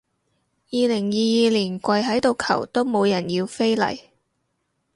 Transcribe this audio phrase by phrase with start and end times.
[0.71, 3.99] 二零二二年跪喺度求都冇人要飛嚟